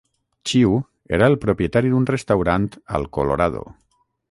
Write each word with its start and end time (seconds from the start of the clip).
Chiu 0.51 0.71
era 1.17 1.27
el 1.33 1.37
propietari 1.43 1.93
d'un 1.93 2.09
restaurant 2.13 2.67
al 2.99 3.09
Colorado. 3.19 3.63